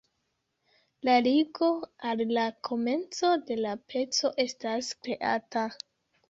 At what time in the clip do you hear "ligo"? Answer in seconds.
1.27-1.69